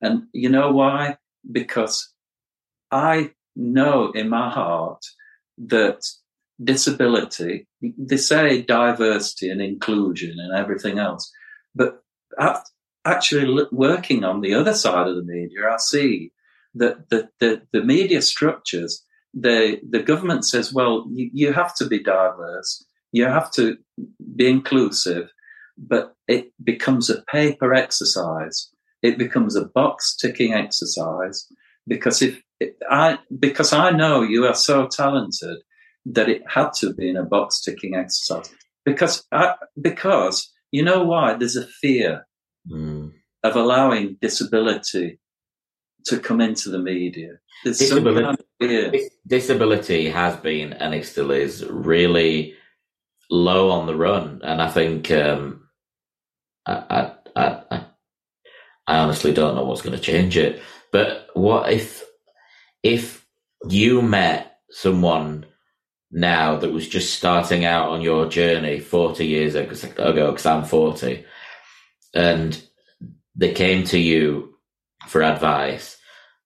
[0.00, 1.16] And you know why?
[1.50, 2.12] Because
[2.90, 5.04] I know in my heart
[5.58, 6.06] that
[6.62, 11.30] disability, they say diversity and inclusion and everything else,
[11.74, 12.02] but
[13.04, 16.32] actually working on the other side of the media, I see
[16.74, 19.04] that the, the, the media structures
[19.34, 23.76] the the government says, well, you, you have to be diverse, you have to
[24.34, 25.30] be inclusive,
[25.78, 28.70] but it becomes a paper exercise.
[29.02, 31.46] It becomes a box ticking exercise
[31.86, 32.42] because if
[32.90, 35.58] I because I know you are so talented
[36.06, 38.52] that it had to be in a box ticking exercise
[38.84, 42.26] because I, because you know why there's a fear
[42.70, 43.12] mm.
[43.42, 45.18] of allowing disability
[46.06, 47.38] to come into the media.
[47.64, 52.54] Disability, disability has been and it still is really
[53.30, 55.68] low on the run, and I think um,
[56.66, 57.84] I, I, I,
[58.86, 60.62] I honestly don't know what's going to change it.
[60.92, 62.04] But what if
[62.82, 63.24] if
[63.68, 65.46] you met someone
[66.10, 69.68] now that was just starting out on your journey 40 years ago,
[70.32, 71.24] because I'm 40,
[72.14, 72.60] and
[73.36, 74.49] they came to you
[75.06, 75.96] for advice,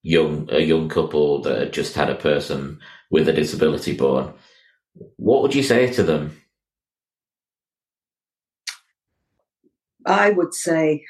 [0.02, 2.80] young a young couple that had just had a person
[3.10, 4.34] with a disability born,
[5.16, 6.40] what would you say to them?
[10.06, 11.04] I would say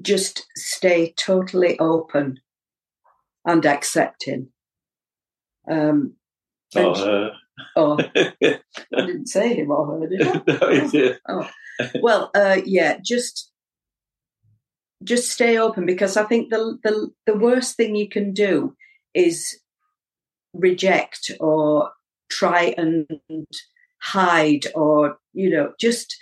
[0.00, 2.40] just stay totally open
[3.44, 4.48] and accepting.
[5.70, 6.14] Um,
[6.74, 7.32] or her.
[7.76, 8.58] Oh, I
[8.90, 10.42] didn't say him or her, did I?
[10.46, 11.18] no, you did.
[11.28, 11.48] Oh.
[12.00, 13.51] Well, uh, yeah, just
[15.04, 18.76] just stay open because I think the, the the worst thing you can do
[19.14, 19.58] is
[20.52, 21.90] reject or
[22.30, 23.06] try and
[24.00, 26.16] hide or you know just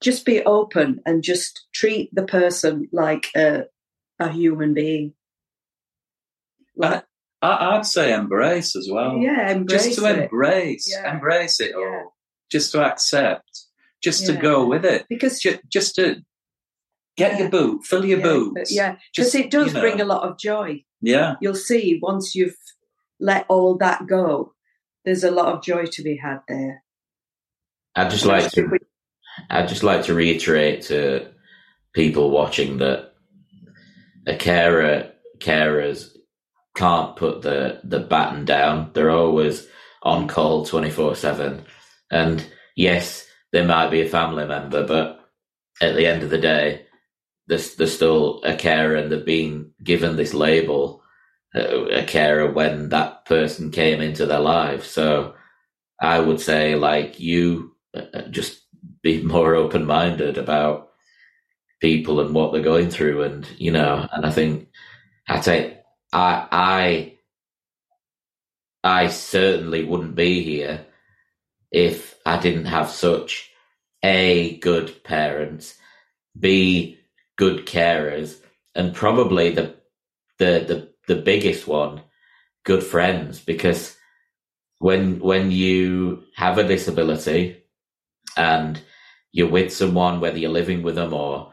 [0.00, 3.64] just be open and just treat the person like a
[4.18, 5.14] a human being.
[6.76, 7.04] Like,
[7.40, 9.18] I, would say embrace as well.
[9.18, 10.24] Yeah, embrace just to it.
[10.24, 11.14] embrace, yeah.
[11.14, 11.84] embrace it yeah.
[11.84, 12.14] all.
[12.50, 13.66] Just to accept,
[14.02, 14.34] just yeah.
[14.34, 16.22] to go with it, because just, just to
[17.16, 17.38] Get yeah.
[17.38, 18.74] your boot, fill your yeah, boots.
[18.74, 19.80] Yeah, because it does you know.
[19.80, 20.82] bring a lot of joy.
[21.00, 21.34] Yeah.
[21.40, 22.56] You'll see once you've
[23.20, 24.52] let all that go,
[25.04, 26.82] there's a lot of joy to be had there.
[27.94, 28.78] I'd just like to
[29.50, 31.28] I'd just like to reiterate to
[31.92, 33.12] people watching that
[34.26, 36.10] a carer carers
[36.76, 38.90] can't put the, the baton down.
[38.94, 39.66] They're always
[40.02, 41.64] on call twenty four seven.
[42.10, 42.44] And
[42.76, 45.20] yes, there might be a family member, but
[45.80, 46.83] at the end of the day,
[47.46, 51.02] there's, there's still a carer and they've been given this label,
[51.54, 54.86] uh, a carer when that person came into their life.
[54.86, 55.34] So
[56.00, 58.62] I would say, like, you uh, uh, just
[59.02, 60.90] be more open minded about
[61.80, 63.22] people and what they're going through.
[63.22, 64.68] And, you know, and I think
[65.28, 65.76] I take,
[66.12, 67.18] I, I,
[68.82, 70.86] I certainly wouldn't be here
[71.70, 73.50] if I didn't have such
[74.02, 75.74] a good parents,
[76.38, 76.98] b
[77.36, 78.40] good carers,
[78.74, 79.74] and probably the
[80.38, 80.64] the
[81.08, 82.02] the, the biggest one,
[82.64, 83.96] good friends, because
[84.78, 87.62] when when you have a disability
[88.36, 88.80] and
[89.32, 91.52] you're with someone, whether you're living with them or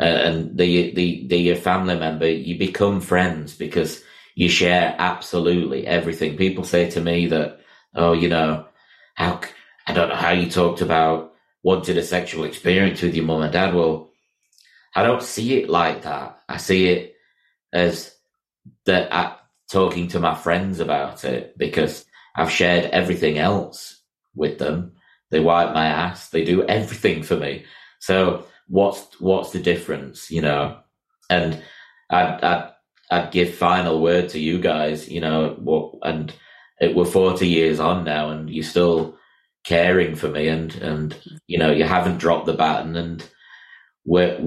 [0.00, 4.02] uh, and the the the your family member, you become friends because
[4.34, 6.36] you share absolutely everything.
[6.36, 7.60] People say to me that,
[7.94, 8.66] oh, you know,
[9.14, 9.40] how
[9.86, 13.52] I don't know how you talked about wanted a sexual experience with your mum and
[13.52, 13.74] dad.
[13.74, 14.09] Well,
[14.94, 16.40] I don't see it like that.
[16.48, 17.14] I see it
[17.72, 18.14] as
[18.86, 19.36] that I, uh,
[19.70, 22.04] talking to my friends about it because
[22.36, 24.02] I've shared everything else
[24.34, 24.92] with them.
[25.30, 26.30] They wipe my ass.
[26.30, 27.64] They do everything for me.
[28.00, 30.78] So what's what's the difference, you know?
[31.28, 31.62] And
[32.10, 32.70] I'd I'd,
[33.10, 36.34] I'd give final word to you guys, you know, and
[36.80, 39.16] it, we're forty years on now, and you're still
[39.64, 41.16] caring for me, and and
[41.46, 43.24] you know you haven't dropped the baton, and
[44.10, 44.38] we're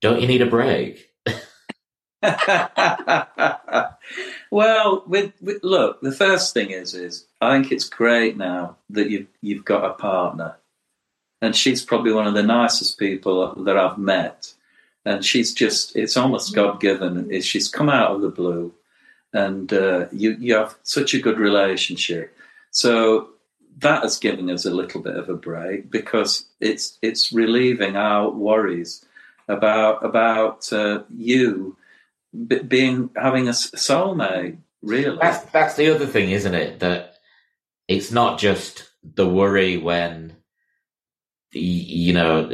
[0.00, 1.10] don't you need a break?
[4.50, 9.10] well, with, with, look, the first thing is is I think it's great now that
[9.10, 10.56] you've you've got a partner,
[11.42, 14.54] and she's probably one of the nicest people that I've met,
[15.04, 16.54] and she's just it's almost.
[16.54, 17.30] God given.
[17.30, 18.72] Is she's come out of the blue,
[19.34, 22.34] and uh, you you have such a good relationship,
[22.70, 23.33] so
[23.78, 28.30] that has given us a little bit of a break because it's it's relieving our
[28.30, 29.04] worries
[29.48, 31.76] about about uh, you
[32.66, 34.58] being having a soulmate.
[34.82, 36.80] Really, that's that's the other thing, isn't it?
[36.80, 37.16] That
[37.88, 40.36] it's not just the worry when
[41.52, 42.48] you know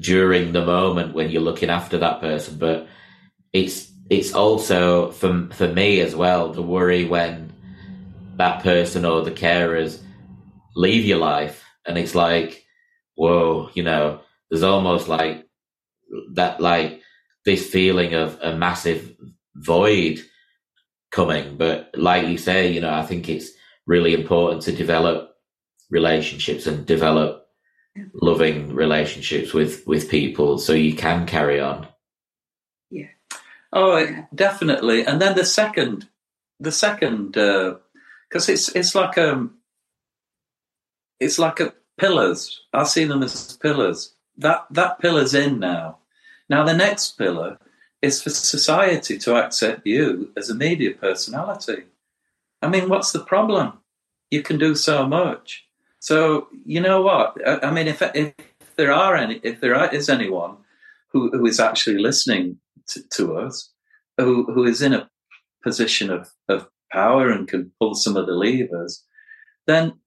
[0.00, 2.88] during the moment when you're looking after that person, but
[3.52, 7.52] it's it's also for for me as well the worry when
[8.36, 10.00] that person or the carers
[10.76, 12.64] leave your life, and it's like,
[13.16, 14.20] whoa, you know,
[14.50, 15.48] there's almost like
[16.34, 17.02] that like
[17.44, 19.16] this feeling of a massive
[19.56, 20.20] void
[21.10, 21.56] coming.
[21.56, 23.50] But like you say, you know, I think it's
[23.86, 25.34] really important to develop
[25.90, 27.46] relationships and develop
[28.14, 31.88] loving relationships with with people so you can carry on.
[32.90, 33.08] Yeah.
[33.72, 35.06] Oh, definitely.
[35.06, 36.08] And then the second,
[36.60, 39.55] the second, because uh, it's it's like um,
[41.20, 42.60] it's like a pillars.
[42.72, 44.14] I see them as pillars.
[44.36, 45.98] That that pillar's in now.
[46.48, 47.58] Now, the next pillar
[48.02, 51.84] is for society to accept you as a media personality.
[52.62, 53.78] I mean, what's the problem?
[54.30, 55.64] You can do so much.
[55.98, 57.36] So you know what?
[57.46, 58.34] I, mean, if if
[58.76, 60.56] there are any, if there is anyone
[61.08, 62.58] who, who is actually listening
[62.88, 63.70] to, to us,
[64.18, 65.08] who who is in a
[65.62, 69.02] position of of power and can pull some of the levers,
[69.66, 69.98] then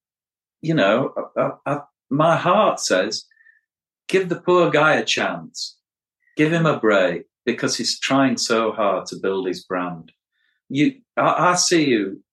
[0.61, 1.79] you know, I, I,
[2.09, 3.25] my heart says,
[4.07, 5.77] give the poor guy a chance.
[6.37, 10.11] Give him a break because he's trying so hard to build his brand.
[10.69, 12.23] You, I, I see you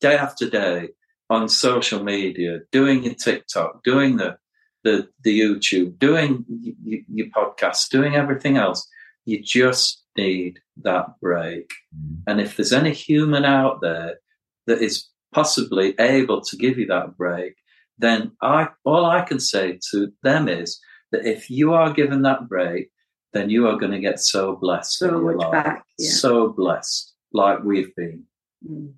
[0.00, 0.90] day after day
[1.30, 4.38] on social media, doing your TikTok, doing the
[4.84, 8.88] the, the YouTube, doing your, your podcast, doing everything else.
[9.24, 11.72] You just need that break.
[11.94, 12.18] Mm.
[12.26, 14.20] And if there's any human out there
[14.66, 17.56] that is possibly able to give you that break,
[17.98, 20.80] then I all I can say to them is
[21.12, 22.90] that if you are given that break,
[23.32, 24.98] then you are going to get so blessed.
[24.98, 25.52] So much life.
[25.52, 25.84] back.
[25.98, 26.10] Yeah.
[26.10, 28.24] So blessed, like we've been.
[28.68, 28.94] Mm.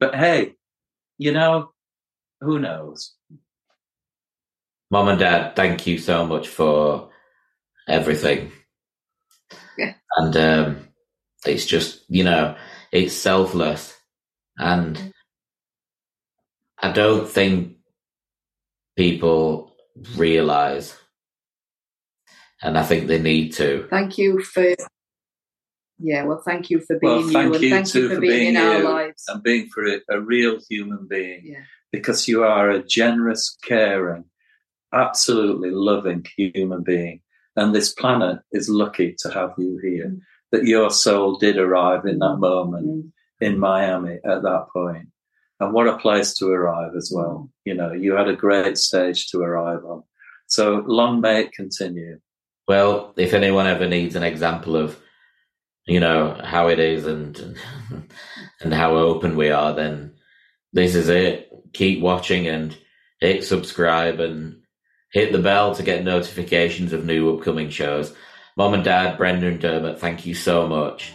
[0.00, 0.54] But hey,
[1.18, 1.72] you know,
[2.40, 3.14] who knows?
[4.90, 7.10] Mom and Dad, thank you so much for
[7.88, 8.52] everything.
[9.76, 9.94] Yeah.
[10.16, 10.88] And um,
[11.46, 12.56] it's just, you know,
[12.92, 13.94] it's selfless.
[14.56, 15.12] And mm.
[16.78, 17.73] I don't think
[18.96, 19.76] people
[20.16, 20.96] realize
[22.64, 23.86] and I think they need to.
[23.90, 24.74] Thank you for.
[25.98, 28.20] Yeah, well, thank you for being well, thank you, you and thank you for, for
[28.20, 31.42] being, being, in our lives and being for a, a real human being.
[31.44, 31.62] Yeah.
[31.92, 34.24] Because you are a generous, caring,
[34.92, 37.20] absolutely loving human being,
[37.54, 40.06] and this planet is lucky to have you here.
[40.06, 40.20] Mm.
[40.50, 43.12] That your soul did arrive in that moment mm.
[43.40, 45.08] in Miami at that point,
[45.60, 47.48] and what a place to arrive as well.
[47.48, 47.50] Mm.
[47.64, 50.02] You know, you had a great stage to arrive on.
[50.46, 52.20] So long may it continue.
[52.66, 54.98] Well, if anyone ever needs an example of,
[55.86, 57.58] you know, how it is and
[58.60, 60.14] and how open we are, then
[60.72, 61.50] this is it.
[61.72, 62.76] Keep watching and
[63.20, 64.60] hit subscribe and
[65.12, 68.14] hit the bell to get notifications of new upcoming shows.
[68.56, 71.12] Mom and Dad, Brenda and Dermot, thank you so much.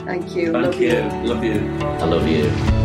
[0.00, 0.52] Thank you.
[0.52, 0.88] Thank love you.
[0.88, 1.02] you.
[1.24, 1.78] Love you.
[1.82, 2.83] I love you.